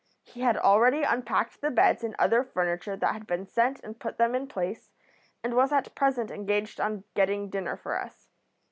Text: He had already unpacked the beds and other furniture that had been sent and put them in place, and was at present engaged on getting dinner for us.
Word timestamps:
He 0.23 0.41
had 0.41 0.57
already 0.57 1.03
unpacked 1.03 1.61
the 1.61 1.69
beds 1.69 2.03
and 2.03 2.15
other 2.17 2.43
furniture 2.43 2.95
that 2.97 3.13
had 3.13 3.27
been 3.27 3.45
sent 3.45 3.79
and 3.83 3.99
put 3.99 4.17
them 4.17 4.33
in 4.33 4.47
place, 4.47 4.89
and 5.43 5.53
was 5.53 5.71
at 5.71 5.93
present 5.93 6.31
engaged 6.31 6.81
on 6.81 7.03
getting 7.13 7.51
dinner 7.51 7.77
for 7.77 7.99
us. 8.01 8.27